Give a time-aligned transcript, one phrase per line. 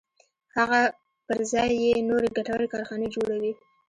[0.57, 0.81] هغه
[1.27, 3.51] پر ځای یې نورې ګټورې کارخانې جوړوي